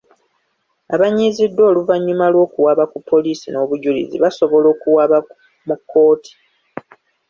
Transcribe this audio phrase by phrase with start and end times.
[0.95, 5.17] Abanyiiziddwa oluvannyuma lw'okuwaaba ku poliisi n'obujulizi basobola okuwaaba
[5.67, 6.33] mu kkooti.